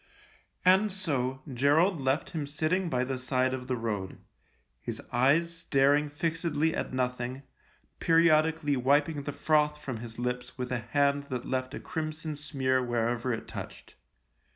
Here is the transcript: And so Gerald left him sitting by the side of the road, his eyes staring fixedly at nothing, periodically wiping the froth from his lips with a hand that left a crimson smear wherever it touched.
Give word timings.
And 0.65 0.91
so 0.91 1.43
Gerald 1.53 2.01
left 2.01 2.31
him 2.31 2.47
sitting 2.47 2.89
by 2.89 3.03
the 3.03 3.19
side 3.19 3.53
of 3.53 3.67
the 3.67 3.75
road, 3.75 4.17
his 4.81 4.99
eyes 5.11 5.55
staring 5.55 6.09
fixedly 6.09 6.73
at 6.73 6.91
nothing, 6.91 7.43
periodically 7.99 8.75
wiping 8.75 9.21
the 9.21 9.31
froth 9.31 9.77
from 9.79 9.97
his 9.97 10.17
lips 10.17 10.57
with 10.57 10.71
a 10.71 10.79
hand 10.79 11.25
that 11.25 11.45
left 11.45 11.75
a 11.75 11.79
crimson 11.79 12.35
smear 12.35 12.81
wherever 12.83 13.31
it 13.31 13.47
touched. 13.47 13.93